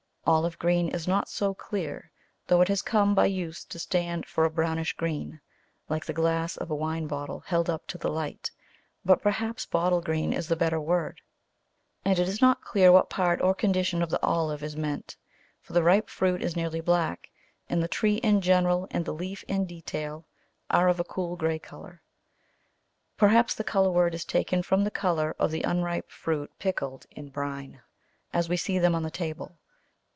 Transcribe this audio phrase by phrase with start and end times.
[0.23, 2.11] Olive green is not so clear,
[2.45, 5.41] though it has come by use to stand for a brownish green,
[5.89, 8.51] like the glass of a wine bottle held up to the light,
[9.03, 11.21] but perhaps bottle green is the better word.
[12.05, 15.17] And it is not clear what part or condition of the olive is meant,
[15.59, 17.31] for the ripe fruit is nearly black,
[17.67, 20.27] and the tree in general, and the leaf in detail,
[20.69, 22.03] are of a cool grey colour.
[23.17, 27.29] Perhaps the colour word is taken from the colour of the unripe fruit pickled in
[27.29, 27.81] brine,
[28.31, 29.57] as we see them on the table.